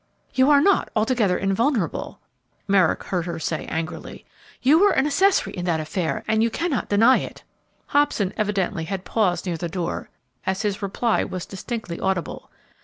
[0.33, 2.19] "You are not altogether invulnerable,"
[2.67, 4.25] Merrick heard her say, angrily.
[4.59, 7.43] "You were an accessory in that affair, and you cannot deny it?"
[7.85, 10.09] Hobson evidently had paused near the door,
[10.43, 12.49] as his reply was distinctly audible.